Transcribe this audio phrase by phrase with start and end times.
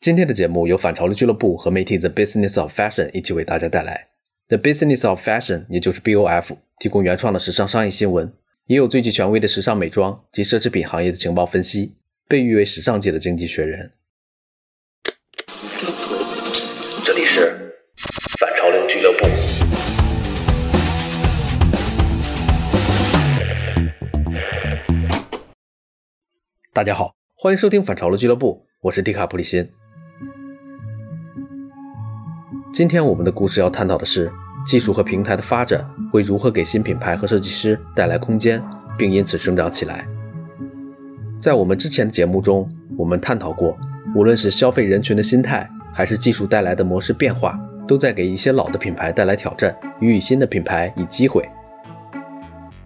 [0.00, 4.08] 今天的节目由反潮流俱乐部和媒体 The Business of Fashion 一起为大家带来。
[4.48, 8.32] The Business of Fashion，也就是 BOF，提供原创的时尚商业新闻，
[8.64, 13.92] 也有最具权威的时尚美妆及奢侈品行业的情报分析，被誉为时尚界的经济学人。
[17.04, 17.74] 这里是
[18.38, 19.26] 反潮流俱乐部。
[26.72, 29.70] 大家好，欢迎收听反潮流俱乐部，我是迪卡普里辛。
[32.72, 34.30] 今天我们的故事要探讨的是，
[34.64, 38.62] 技术和平台的发展会如何给新品牌和设计师带来空间，
[38.96, 40.06] 并因此生长起来。
[41.40, 43.76] 在我们之前的节目中，我们探讨过，
[44.14, 51.46] 无论是消费人群的心态，还是技术带来的模式变化，都在给一些老的品牌带来挑战，予以新的品牌以机会。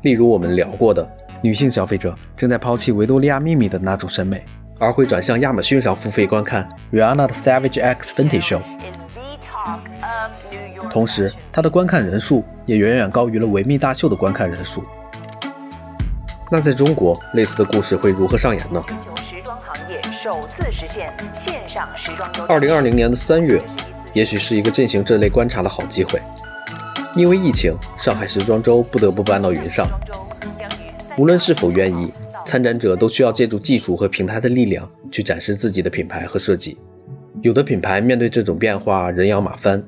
[0.01, 1.07] 例如我们聊过的。
[1.43, 4.43] 女性消费者正在抛弃维多利亚秘密的那种审美，
[4.79, 8.63] 而会转向亚马逊上付费观看 Rihanna 的 Savage X Fenty Show。
[10.95, 14.81] 同时，它的观看人数也远远高于了维密大秀的观看人数。
[16.53, 18.81] 那在中国，类似的故事会如何上演呢？
[22.47, 23.61] 二零二零年的三月，
[24.13, 26.23] 也许是一个进行这类观察的好机会，
[27.17, 29.85] 因为疫情，上海时装周不得不搬到云上。
[31.19, 32.15] 无论是否愿意，
[32.47, 36.79] 参展者都需要借助技术和平台的力量去展示自己的品牌和设计。
[37.43, 39.83] 有的品牌面对这种变化人仰马翻，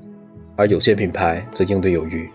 [0.57, 2.29] 而有些品牌则应对有余。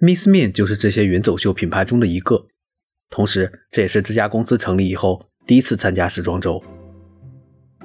[0.00, 2.46] Miss Min 就是这些云走秀品牌中的一个，
[3.08, 6.62] 同时这也是这家公司成立以后第一次参加时装周。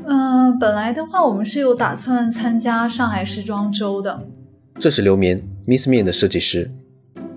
[0.06, 4.28] 嗯，本来的话我们是有打算参加上海时装周的。
[4.80, 6.70] 这是刘民，Miss Min 的设计师。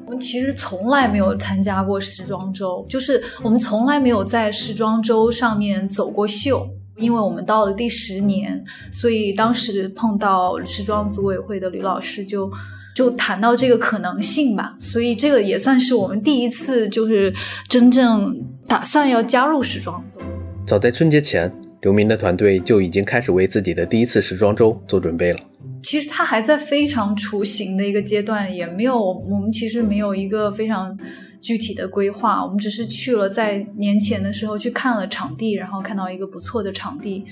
[0.07, 6.69] 我们其实从来没有参加过时装周，就是我们从来没有在时装周上面走过秀。
[6.97, 12.51] 因为我们到了第十年，所以当时碰到时装组委会的吕老师，就
[12.95, 14.77] 就谈到这个可能性吧。
[14.79, 17.33] 所以这个也算是我们第一次，就是
[17.69, 20.21] 真正打算要加入时装周。
[20.67, 21.53] 早在春节前，
[21.83, 25.41] 刘明的团队就已经开始为自己的第一次时装周做准备了。
[25.83, 30.97] 其实他还在非常雏形的一个阶段，也没有我们其实没有一个非常
[31.45, 32.43] 具体的规划。
[32.43, 37.25] 我们只是去了在年前的时候去看了场地，然后看到一个不错的场地，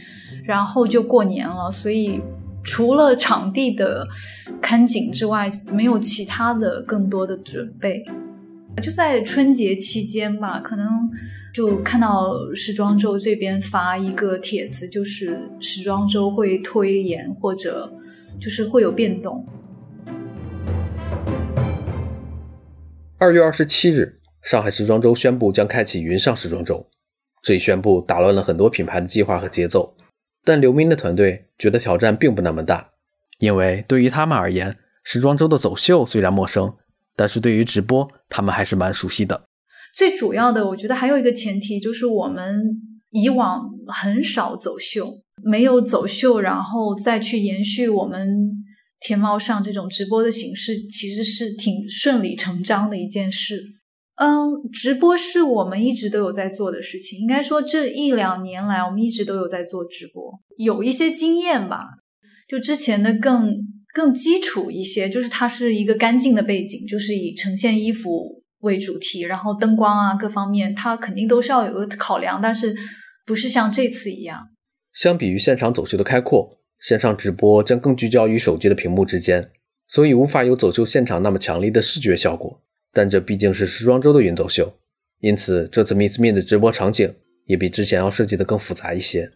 [0.44, 1.70] 然后就过年了。
[1.70, 2.20] 所以
[2.62, 4.06] 除了场地的
[4.60, 8.04] 看景之外，没有其他的更多的准备。
[8.82, 10.86] 就在春节期间吧，可能
[11.54, 17.90] 就看到时装周这边发一个帖子，就是时装周会推延或者。
[18.40, 19.46] 就是会有变动。
[23.22, 26.84] 二月二十七日，上海时装周宣布将开启云上时装周，
[27.40, 29.94] 这一宣布打乱了很多品牌的计划和节奏。
[30.42, 32.90] 但刘明的团队觉得挑战并不那么大，
[33.38, 36.74] 因为对于他们而言，时装周的走秀虽然陌生，
[37.14, 39.44] 但是对于直播，他们还是蛮熟悉的。
[39.94, 42.60] 最主要的，我觉得还有一个前提就是我们
[43.12, 45.20] 以往很少走秀。
[45.44, 48.61] 没有走秀，然后再去延续我们
[49.02, 53.60] 天猫上这种直播的形式，其实是挺顺理成章的一件事。
[54.16, 61.86] 嗯，直播是我们一直都有在做的事情，应该说这一两年来，我们一直都有在做直播，有一些经验吧。
[62.48, 63.56] 就之前的更
[63.94, 72.76] 更基础一些，就是它是一个干净的背景，就是以呈现衣服为主题，然后灯光啊各方面，它肯定都是要有个考量，但是
[73.24, 74.50] 不是像这次一样。
[74.92, 79.52] 相比于现场走秀的开阔，线上直播将更聚焦于手机的屏幕之间，
[79.86, 82.60] 所以无法有走秀现场那么强烈的视觉效果。
[82.92, 84.74] 但这毕竟是时装周的云走秀，
[85.20, 87.14] 因此这次 Miss Min 的直播场景
[87.46, 89.30] 也比之前要设计的更复杂一些。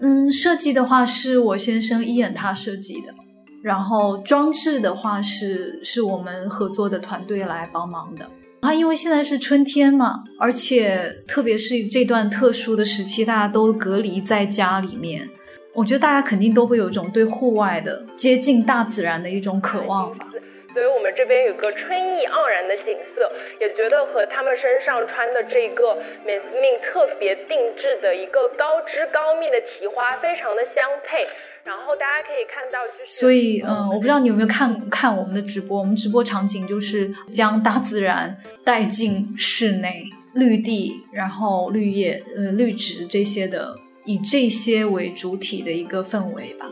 [0.00, 3.14] 嗯，设计的话是我先生伊恩他设计的，
[3.62, 8.28] 然后装置的话是是我们合作的团队来帮忙的。
[8.62, 15.28] 啊，因为现在是春天嘛，而且特别是这段特殊的时期，大家都隔离在家里面，
[15.74, 20.26] 我觉得大家肯定都会有一种对户外的接近大自然的一种渴望吧。
[20.72, 31.26] 所以我们这边有个春意盎然的景色，也觉得和他们身上穿的这个 Miss Min 特别定制的一个高枝高密的提花，非常的相配。
[31.64, 35.76] 然后大家可以看到，就是所以，嗯，我不知道你有没有看看我们的直播。
[35.76, 43.76] 我们直播场景就是将大自然带进室内，绿地，然后绿叶，呃，绿植这些的，
[44.10, 46.68] 以这些为主体的一个氛围吧。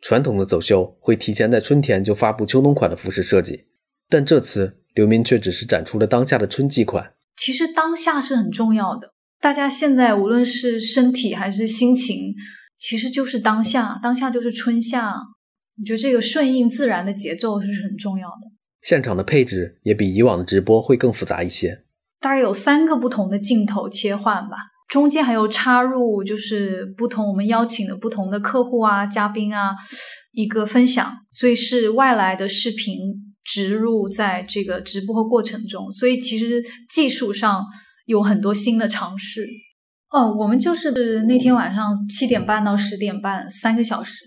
[0.00, 3.66] 传统的走秀会提前在春天就发布秋冬款的服饰设计，
[4.08, 7.14] 但这次刘明却只是展出了当下的春季款。
[7.36, 9.12] 其实当下是很重要的。
[9.40, 12.34] 大家现在无论是身体还是心情，
[12.76, 15.14] 其实就是当下，当下就是春夏。
[15.78, 18.50] 我觉得这个顺应自然的节奏是很重要的。
[18.82, 21.84] 现场的配置也比以往的直播会更复杂一些，
[22.22, 24.56] 大概有三个不同的镜头切换吧，
[24.88, 29.74] 中间还有插入就是不同我们邀请的不同的客户啊、嘉宾啊
[30.32, 32.98] 一个分享，所以是外来的视频
[33.44, 37.64] 植入在这个直播过程中，所以其实技术上。
[38.06, 39.46] 有很多新的尝试，
[40.10, 40.90] 哦，我们就是
[41.22, 44.24] 那天晚上七点半到十点半三个小时，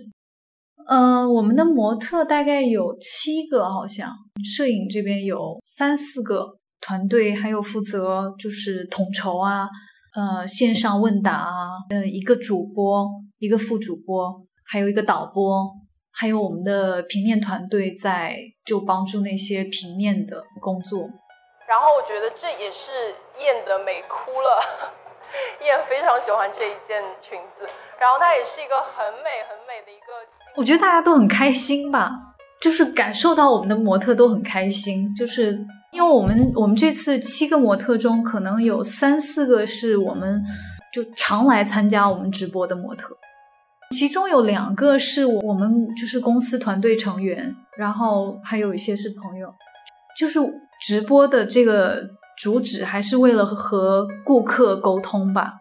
[0.87, 4.09] 嗯，我们的模特大概有七个，好像
[4.41, 9.67] 摄影这边有三四个团队，还有负责就是统筹啊，
[10.15, 13.07] 呃，线上问答啊，呃，一个主播，
[13.39, 14.27] 一个副主播，
[14.63, 15.65] 还有一个导播，
[16.11, 21.09] 还有我们的平面团队在就帮助那些平面的工作。
[21.67, 22.91] 然后我觉得这也是
[23.43, 24.93] 燕的美哭了，
[25.65, 27.67] 燕非常喜欢这一件裙子，
[27.99, 30.13] 然后它也是一个很美很美的一个。
[30.55, 32.11] 我觉得大家都很开心吧，
[32.61, 35.67] 就是感受到我们的模特都很开心，就是因
[36.05, 40.43] 为我们我们这次七个模特中，可能有三四个是我们
[40.93, 43.09] 就常来参加我们直播的模特，
[43.91, 49.53] 其中有两个是我们就是公司团队成员，然后还有一些是朋友，
[50.17, 50.39] 就是。
[50.81, 52.03] 直播的这个
[52.37, 55.53] 主旨还是为了和顾客沟通吧。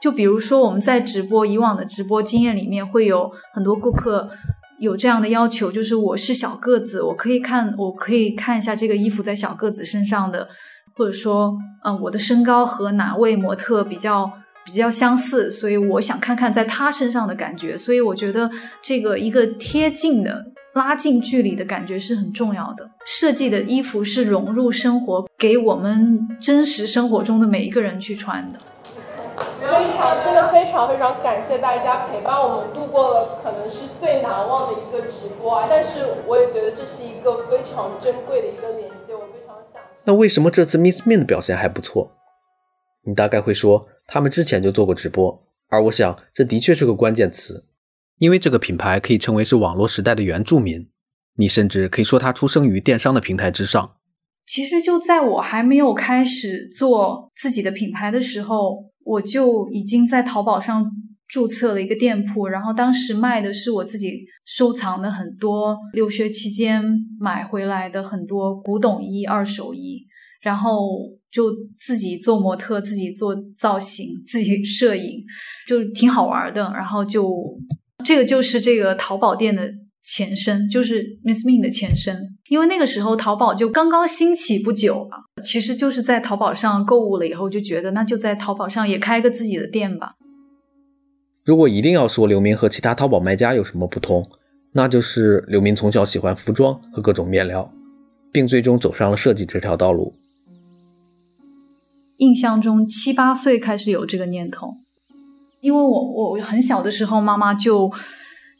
[0.00, 4.28] 就比如说我们在直播以往的直播经验里面，会有很多顾客
[4.82, 10.48] 有这样的要求，就是我是小个子，我可以看，我可以看一下这个衣服在小个子身上的，
[10.96, 14.30] 或者说，呃，我的身高和哪位模特比较
[14.64, 17.78] 比较相似，所以我想看看在他身上的感觉。
[17.78, 18.50] 所以我觉得
[18.82, 20.46] 这个一个贴近的。
[20.74, 22.88] 拉近距离的感觉是很重要的。
[23.04, 28.58] 设计的衣服是融入生活，给我们真实生活中的每一个人去穿的。
[30.24, 35.66] 真的非常非常感谢大家陪伴我们度过了可能是最难忘的一个直播啊！
[35.68, 39.82] 但是我也觉得这是一个非常珍贵的一个连接，我非常想。
[40.04, 42.10] 那为什么这次 Miss Min 的表现还不错？
[43.04, 47.64] 你大概会说，他们之前就做过直播，而我想这的确是个关键词。
[48.18, 50.88] 因为这个品牌可以称为是网络时代的原住民，
[51.36, 53.96] 你甚至可以说它出生于电商的平台之上。
[54.46, 60.84] 其实就在我还没有开始做自己的品牌的时候，我就已经在淘宝上
[61.28, 66.82] 注册了一个店铺，然后当时卖的是我自己收藏的很多留学期间
[67.18, 70.06] 买回来的很多古董衣、二手衣，
[70.42, 70.80] 然后
[71.30, 75.24] 就自己做模特、自己做造型、自己摄影，
[75.66, 77.32] 就挺好玩的，然后就。
[78.04, 79.62] 这个就是这个淘宝店的
[80.02, 82.36] 前身，就是 Miss Min 的前身。
[82.48, 90.14] 因为那个时候淘宝就刚刚兴起不久嘛，其实就是在淘宝上购物了以后，就觉得那就在淘宝上也开个自己的店吧。
[91.44, 94.28] 如果一定要说刘明和其他淘宝卖家有什么不同，
[94.72, 97.72] 那就是刘明从小喜欢服装和各种面料，
[98.32, 100.14] 并最终走上了设计这条道路。
[102.18, 104.74] 印象中七八岁开始有这个念头。
[105.60, 107.90] 因为我我很小的时候，妈妈就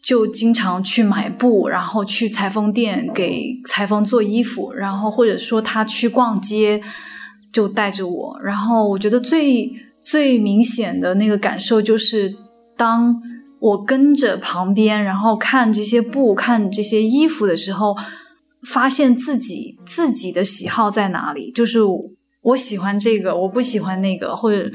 [0.03, 6.83] 就经常去买布，然后去裁缝店给裁缝做衣服，然后或者说他去逛街
[7.53, 8.41] 就带着我。
[8.43, 12.35] 然后我觉得最最明显的那个感受就是，
[12.77, 13.23] 当
[13.61, 17.97] 我跟着旁边，然后看这些布、看这些衣服的时候，
[18.67, 21.79] 发现自己自己的喜好在哪里，就是
[22.43, 24.69] 我喜欢这个，我不喜欢那个，或者。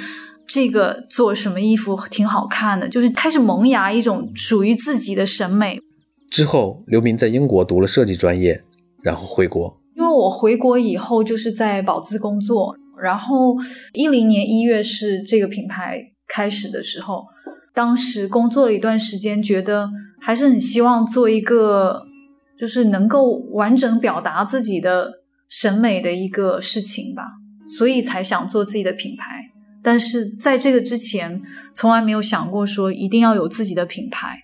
[0.48, 5.80] 这个做什么衣服挺好看的，就是开始萌芽一种属于自己的审美。
[6.32, 8.64] 之后，刘明在英国读了设计专业，
[9.02, 9.78] 然后回国。
[9.96, 13.56] 因为我回国以后就是在宝姿工作，然后
[13.94, 17.26] 一零年一月是这个品牌开始的时候，
[17.74, 19.90] 当时工作了一段时间，觉得
[20.22, 22.04] 还是很希望做一个
[22.60, 25.12] 就是能够完整表达自己的
[25.50, 27.24] 审美的一个事情吧，
[27.78, 29.52] 所以才想做自己的品牌。
[29.88, 31.42] 但是在这个之前，
[31.74, 34.38] 从来没有想过说一定要有自己的品牌。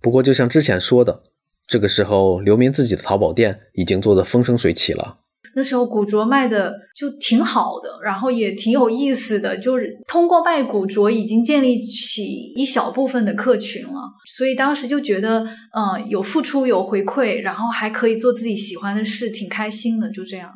[0.00, 1.24] 不过，就像之前说的，
[1.66, 5.18] 这个时候刘明自己的淘宝店已经做得风生水起了。
[5.54, 12.24] 那时候古着卖的就挺好的，然后也挺有意思的，就是通过卖古着已经建立起
[12.56, 14.00] 一小部分的客群了。
[14.38, 15.44] 所以当时就觉得，
[15.76, 20.10] 嗯，有付出有回馈，然后还可以做自己喜欢的事，挺开心的。
[20.10, 20.50] 就这样，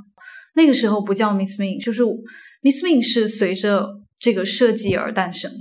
[0.55, 2.03] 那个时候不叫 Miss Min，就是
[2.63, 4.06] Miss Min 是随着。
[4.27, 5.59] 这个设计而诞生的。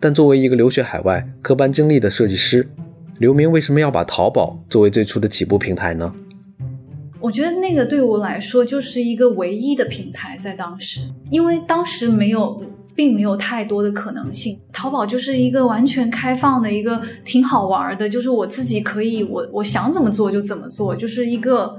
[0.00, 2.66] 但作为一个留学海外、科班经历的设计师，
[3.18, 6.14] 刘明为什么要把淘宝作为最初的起步平台呢？
[7.20, 12.62] 我觉得那个对我来说就是一个唯一的平台，在当时，因为当时没有。
[12.92, 14.60] 并没有太多的可能性。
[14.72, 21.74] 淘宝就是一个完全开放的一个，挺好玩的，就是我自己可以，我我想怎么做就怎么做，就是一个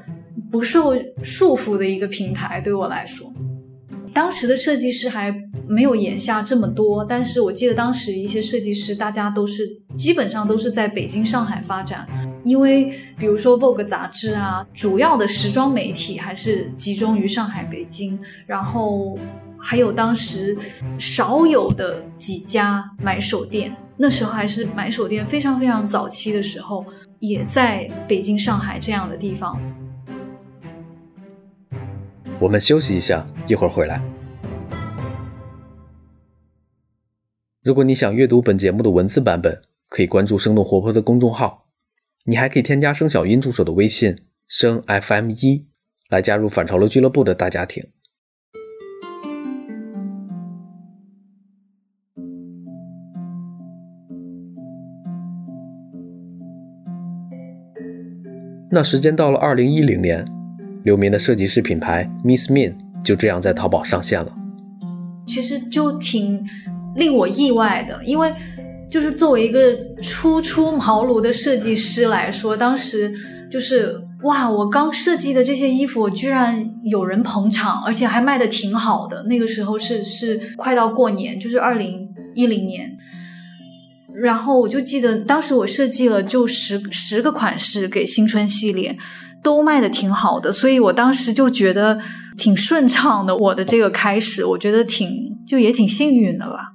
[0.50, 2.60] 不受束缚的一个平台。
[2.62, 3.32] 对我来说，
[4.14, 5.34] 当时的设计师还
[5.68, 9.64] 没有眼下这么多，但是我记得当时一些设计师，大家都是
[9.98, 12.08] 基本上都是在北京、上海发展，
[12.44, 19.18] 因为比如说 Vogue 杂志啊，主要的时装媒体还是集中于上海、北京，然后。
[19.64, 20.58] 还有当时
[20.98, 26.84] 少有的几家买手店，那时候还是买手店非常非常早期的时候，
[27.20, 29.62] 也在北京、上海这样的地方。
[32.42, 34.02] 我们休息一下，一会儿回来。
[37.62, 41.68] 如果你想阅读本节目的文字版本，可以关注生动活泼的公众号。
[42.24, 44.18] 你还可以添加生小音助手的微信
[44.50, 45.68] “生 FM 一”，
[46.10, 47.86] 来加入反潮流俱乐部的大家庭。
[58.72, 60.26] 那时间到了二零一零年，
[60.84, 62.74] 刘明的设计师品牌 Miss Min
[63.04, 64.32] 就这样在淘宝上线了。
[65.28, 66.44] 其实就挺
[66.96, 68.34] 令我意外的，因为
[68.90, 73.14] 就是作为一个初出茅庐的设计师来说，当时
[73.50, 79.24] 就是哇，我刚设计的这些衣服，居然有人捧场，而且还卖的挺好的。
[79.24, 82.98] 那个时候是是快到过年，就是二零一零年。
[84.14, 88.98] 然后我就记得当时我设计了就十十个款式给新春系列，
[89.44, 92.00] 都卖的挺好的，所以我当时就觉得
[92.38, 93.36] 挺顺畅的。
[93.38, 95.10] 我的这个开始，我觉得挺
[95.48, 96.74] 就也挺幸运的吧。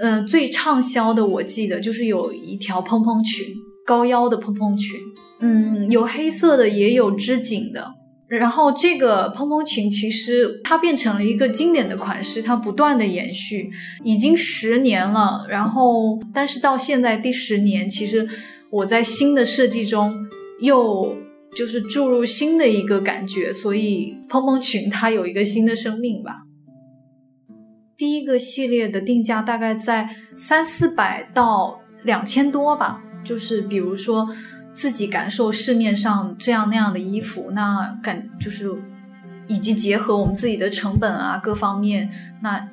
[0.00, 3.46] 嗯，最畅销的我记得就是有一条蓬蓬裙，
[3.86, 4.98] 高腰的蓬蓬裙，
[5.40, 7.94] 嗯，有黑色的也有织锦的。
[8.26, 13.70] 然后这个蓬蓬裙其实它变成了一个经典的款式，它不断的延续，
[14.02, 15.44] 已经十年了。
[15.50, 18.26] 然后，但是到现在第十年，其实
[18.70, 20.14] 我在新的设计中
[20.60, 21.14] 又
[21.56, 26.42] 就是注入新的一个感觉，所以蓬蓬裙它有一个新的生命吧。
[27.96, 34.28] 第一个系列的定价大概在三四百到两千多吧，就是比如说。
[34.74, 38.74] 自己感受市面上这样那样的衣服，那感就是
[39.46, 42.08] 以及结合我们自己的成本啊各方面，
[42.40, 42.66] 那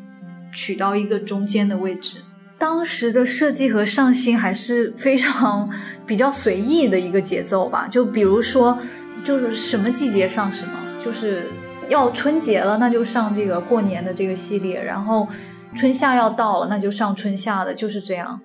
[0.54, 2.20] 取到一个中间的位置。
[2.60, 5.70] 当时的设计和上新还是非常
[6.06, 8.78] 比较随意的一个节奏吧，就比如说
[9.24, 10.74] 就是什么季节上什么，
[11.04, 11.46] 就是
[11.88, 15.26] 要春节了那就上这个过年的这个系列，然后
[15.74, 18.42] 春夏要到了那就上春夏的，就是这样。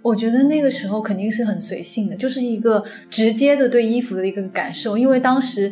[0.00, 4.96] 我觉得那个时候肯定是很随性的，就是一个直接的对衣服的一个感受。
[4.96, 5.70] 因为当时，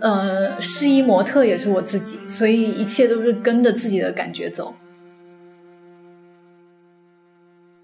[0.00, 4.74] 呃，试衣模特也是我自己，所以一切都是跟着自己的感觉走。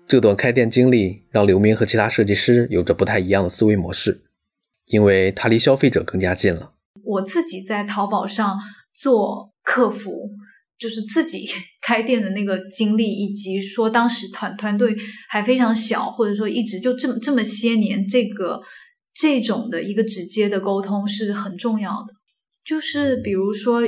[0.06, 4.23] 这段开店经历让刘明和其他设计师有着不太一样的思维模式，
[4.87, 6.73] 因为他离消费者更加近了。
[7.02, 8.58] 我自己在淘宝上
[8.92, 10.30] 做客服。
[10.76, 11.49] 就是自己
[11.80, 14.94] 开店的那个经历，以及说当时团团队
[15.30, 18.61] 还非常小，或者说一直就这么这么些年，这个
[19.14, 22.12] 这种的一个直接的沟通是很重要的。
[22.64, 23.82] 就是比如说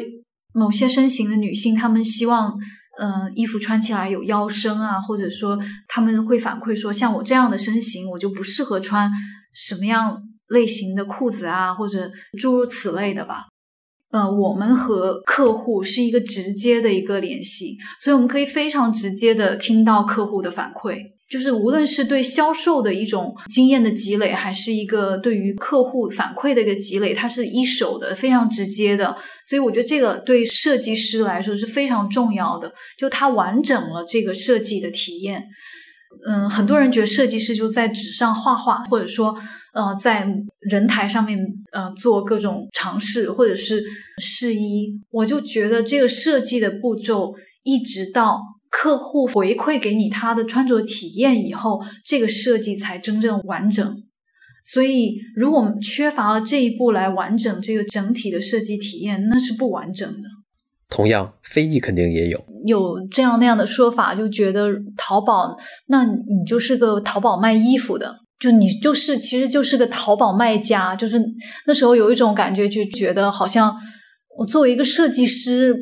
[0.55, 2.57] 某些身形的女性，她们希望
[2.99, 9.11] 嗯衣服穿起来有腰身啊，或者说他们会反馈说，像我这样的身形，我就不适合穿
[9.53, 13.47] 什么样类型的裤子啊，或者诸如此类的吧。
[14.13, 20.97] 呃，我们和客户是一个直接的一个联系，所以我们可以非常直接的听到客户的反馈，
[21.29, 29.17] 就是无论是对销售的一种经验的积累，还是一个对于客户反馈的一个积累，它是一手的，非常直接的。
[29.45, 35.45] 所以我觉得这个对设计师来说是非常重要的，就它完整了这个设计的体验。
[36.27, 39.37] 嗯，很多人觉得设计师就在纸上画画，或者说，
[39.75, 40.27] 呃，在
[40.61, 41.39] 人台上面
[41.73, 43.85] 呃做各种尝试，或者是
[44.19, 44.99] 试衣。
[45.11, 48.41] 我就觉得这个设计的步骤，一直到
[48.79, 54.03] 客户回馈给你他的穿着体验以后，这个设计才真正完整。
[54.63, 60.29] 所以，如果缺乏了这一步来完整这个整体的设计体验，那是不完整的。
[60.91, 65.57] 同样，非议肯定也有有这样那样的说法，就觉得淘宝，
[65.87, 71.19] 那你就是个淘宝卖衣服的，就你就是其实就是个淘宝卖家，就是
[71.67, 73.75] 那时候有一种感觉，就觉得好像
[74.37, 75.75] 我作为一个设计师，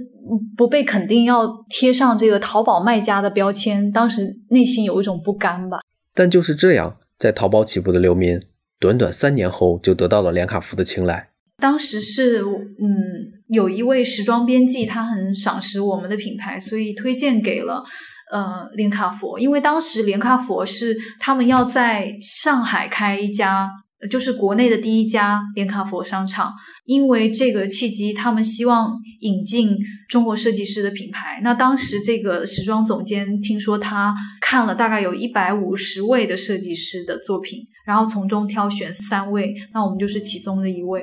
[0.57, 5.79] 不被肯定要贴上这个淘宝卖家的标签，当时内心有一种不甘吧。
[6.15, 8.41] 但就是这样，在淘宝起步的刘民，
[8.79, 11.31] 短短三年后就得到了连卡夫的青睐。
[11.59, 13.33] 当时是嗯。
[13.49, 17.85] 有一位时装编辑，他很赏识我们的品牌，所以推荐给了
[18.33, 19.39] 呃连卡佛。
[19.39, 23.71] 因为当时连卡佛是他们要在上海开一家，
[24.11, 26.53] 就是国内的第一家连卡佛商场。
[26.85, 29.77] 因为这个契机，他们希望引进
[30.09, 31.41] 中国设计师的品牌。
[31.43, 41.03] 那当时这个时装总监听说他看了大概有一百五十位的设计师的作品，然后从中挑选三位，那我们就是其中的一位。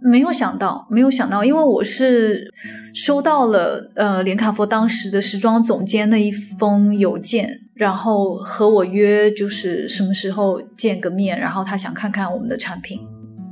[0.00, 2.52] 没有想到，没有想到，因为我是
[2.94, 13.00] 收到了呃连卡佛当时的时装总监的一封邮件，然后和我约就是什么时候见个面，然后他想看看我们的产品。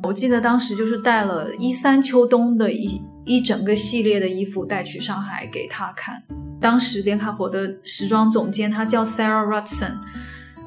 [0.03, 6.23] 我记得当时就是带了一三秋冬的一一整个系列的衣服带去上海给他看。
[6.61, 9.93] 当时连卡佛的时装总监他叫 Sarah Rutson，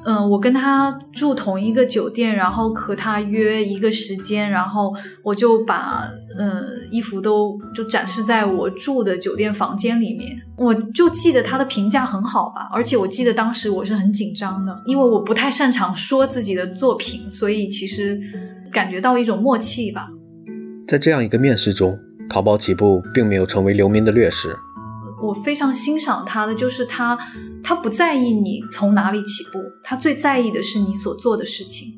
[0.04, 10.36] 嗯，我跟他住同一个酒店，然后和他约一个时间，然后我就把嗯衣服都就展示在我住的酒店房间里面。
[10.56, 18.20] 我就记得他的评价很好吧，而且我记得当时我是很紧张的，因为我不太擅长说自己的作品，所以其实。
[18.70, 20.10] 感觉到一种默契吧。
[20.86, 24.54] 在这样一个面试中，淘宝起步并没有成为刘明的劣势。
[25.22, 27.18] 我非常欣赏他的，就是他，
[27.62, 31.88] 他不在意你从哪里起步，他最在意的是你所做的事情。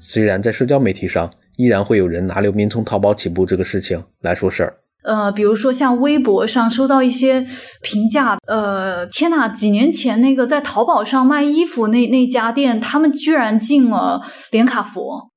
[0.00, 4.78] 虽然在社交媒体上，依然会有人拿刘明从淘宝起步这个事情来说事儿。
[5.04, 7.46] 呃，比如说像微博上收到一些
[7.80, 15.30] 评价，呃，天呐，几年前那个在淘宝上卖衣服那那家店，他们居然进了连卡佛。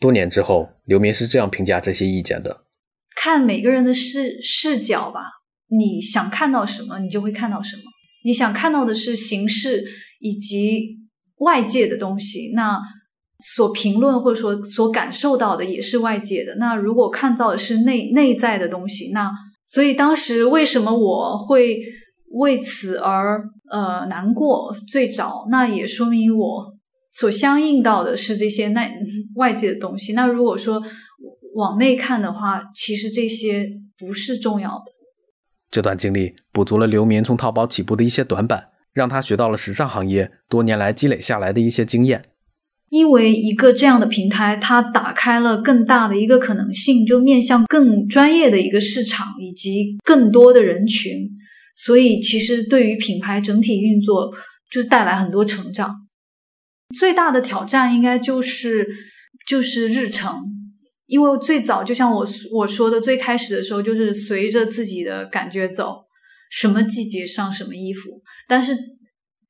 [0.00, 2.64] 多年之后，刘明是这样评价这些意见的：
[3.14, 5.20] 看每个人的视视角吧，
[5.68, 7.82] 你想看到什么，你就会看到什么。
[8.24, 9.84] 你想看到的是形式
[10.20, 10.96] 以及
[11.38, 12.80] 外界的东西，那
[13.38, 16.54] 所评论或者说所感受到的也是外界的。
[16.56, 19.30] 那如果看到的是内内在的东西，那
[19.66, 21.78] 所以当时为什么我会
[22.30, 24.74] 为此而呃难过？
[24.88, 26.74] 最早那也说明我。
[27.10, 28.90] 所相应到的是这些内
[29.36, 30.14] 外界的东西。
[30.14, 30.82] 那如果说
[31.54, 34.93] 往内看的话，其实这些不是重要的。
[35.74, 42.26] 这段经历补足了刘明从淘宝起步的一些短板，让他学到了时尚行业多年来积累下来的一些经验。
[42.90, 51.28] 因为一个这样的平台，它打开了更大的一个可能性，就面向更专业的一个市场以及更多的人群，
[51.74, 54.32] 所以其实对于品牌整体运作
[54.70, 56.06] 就带来很多成长。
[56.96, 58.88] 最大的挑战应该就是
[59.48, 60.53] 就是日程，
[61.06, 66.04] 因为最早就像我我说的，最开始的时候就是随着自己的感觉走，
[66.50, 68.22] 什么季节上什么衣服。
[68.48, 68.76] 但是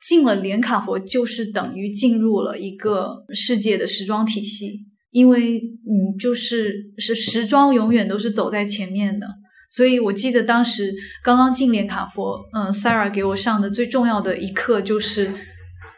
[0.01, 9.27] 进了连卡佛，就是等于进入了一个世界的时装体系，因为嗯，就是是时装永远都是走在前面的。
[9.71, 15.33] 所以我记得当时刚刚进连卡佛，嗯，Sara 给我上的最重要的一课就是。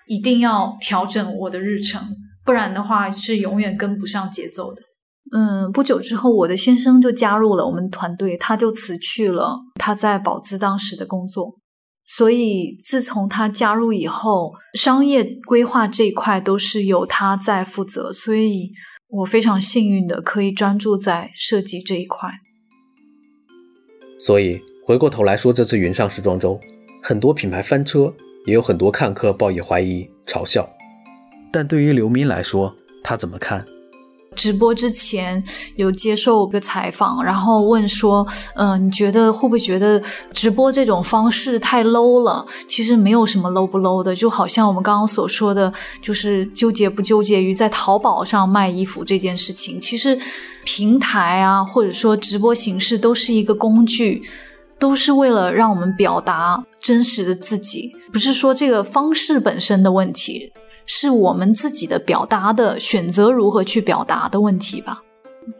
[0.08, 2.00] 一定要调整我的日程，
[2.44, 4.80] 不然的话是永远跟不上节奏的。
[5.32, 11.54] 嗯，不久之后，我的先生就加入了我们团队，他就辞去了他在宝姿当时的工作。
[12.04, 18.70] 所以自从他加入以后，商业规划这一块都是由他在负责，所以
[19.08, 22.30] 我非常幸运的可以专注在设计这一块。
[24.18, 26.60] 所以回过头来说，这次云上时装周，
[27.02, 28.12] 很多品牌翻车。
[28.46, 30.70] 也有很多看客抱以怀疑、嘲笑，
[31.52, 33.66] 但对于刘明来说，他怎么看？
[34.36, 35.42] 直播之前
[35.74, 40.00] 有接受个采访，然后问说：“嗯，你觉得会不会觉得
[40.32, 49.80] 直播这种方式太 low 了？”其实没有什么 low 不 low 的，就好像我们刚刚所说的，就是纠结不纠结于在淘宝上卖衣服这件事情。
[49.80, 50.16] 其实
[50.64, 54.22] 平台啊，或者说直播形式都是一个工具。
[54.78, 60.52] 都是为了让我们表达真实的自己，不是说这个方式本身的问题，
[60.86, 65.02] 是我们自己的表达的选择如何去表达的问题吧。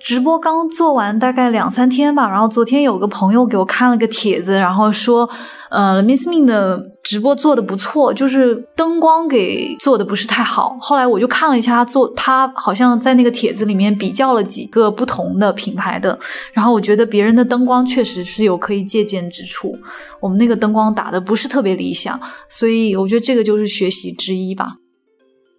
[0.01, 5.31] 直播刚做完大概两三天吧，然后昨天有个朋友给我看了个帖子，然后说，
[5.71, 10.77] 呃，Miss Min 的直播做的不错，就是灯光给做的不是太好。
[10.81, 16.19] 后来我就看了一下他做，他好像在那个帖子里面比较了几个不同的品牌的，
[16.53, 19.79] 然后我觉得别人的灯光确实是有可以借鉴之处，
[20.21, 24.75] 我们那个灯光打的不是特别理想，所以我觉得这个就是学习之一吧。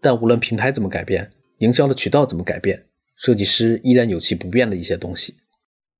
[0.01, 2.85] 但无论平台怎么改变，营销的渠道怎么改变。
[3.15, 5.35] 设计师依然有其不变的一些东西。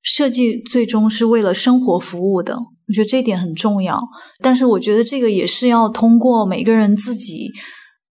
[0.04, 4.02] 设计最终是为了生活服务的，我觉得这一点很重要。
[4.40, 7.52] 但是我觉得这个也是要通过每个人自己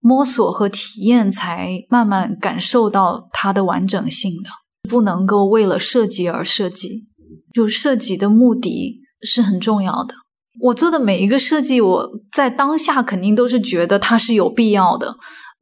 [0.00, 4.50] 摸索和体验，才慢慢感受到它的完整性的。
[4.88, 7.06] 不能够为了设计而设计，
[7.54, 10.14] 就设计的目的是很重要的。
[10.62, 15.16] 我做的每一个设计，我在当下肯定都是觉得它是有必要的。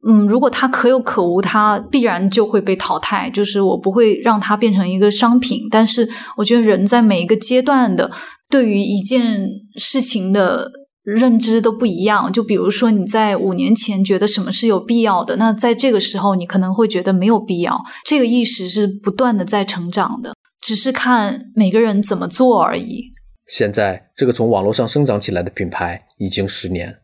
[0.07, 3.29] 嗯，如果它可有可无，它必然就会被淘汰。
[3.31, 5.67] 就是我不会让它变成一个商品。
[5.71, 8.11] 但是我觉得人在每一个阶段的
[8.49, 10.71] 对于一件事情的
[11.03, 12.31] 认知都不一样。
[12.31, 17.75] 就比如说你在五年前觉得什么是有必要的，那在这个时候你可能会觉得没有必要。
[18.05, 23.05] 这个意识是不断的在成长的，只是看每个人怎么做而已。
[23.47, 26.95] 现在这个从网络上生长起来的品牌已经十年。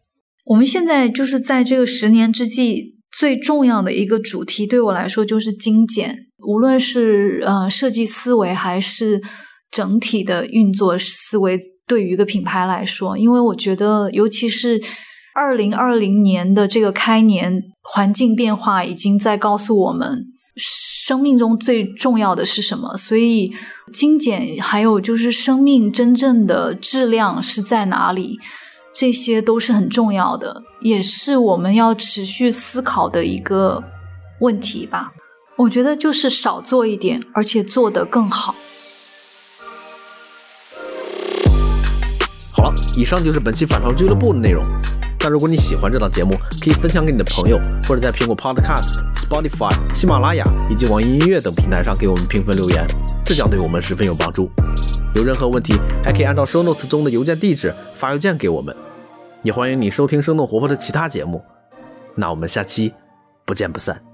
[0.46, 6.28] 我们现在就是在这个十年之际，最重要的一个主题对我来说就是精简。
[6.48, 9.22] 无论是呃设计思维，还是
[9.70, 14.82] 整体的运作思维，对于一个品牌来说，因为我觉得，尤其是
[15.36, 20.26] 二零二零年的这个开年，环境变化已经在告诉我们，
[20.56, 22.98] 生命中最重要的是什么。
[22.98, 23.54] 所以，
[23.94, 28.40] 精简还有就是生命真正的质量是在哪里？
[28.94, 33.82] 这些都是很重要的，也是我们要持续思考的一个
[34.42, 35.14] 问题吧。
[35.58, 38.56] 我觉得就是少做一点，而且做得更好。
[42.56, 44.64] 好了，以上就是本期反超俱乐部的内容。
[45.24, 52.86] 那如果你喜欢这档节目，可以分享给你的朋友，或者在苹果 Podcast、Spotify、喜马拉雅以及网易音乐等平台上给我们评分留言，
[53.24, 54.50] 这将对我们十分有帮助。
[55.14, 58.76] 有任何问题，还可以按照 show notes 中的邮件地址发邮件给我们。
[59.44, 61.44] 也欢迎你收听生动活泼的其他节目。
[62.16, 62.94] 那我们下期
[63.46, 64.11] 不见不散。